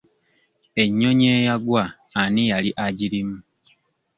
[0.81, 1.83] Ennyonyi eyagwa
[2.21, 3.37] ani yali agirimu?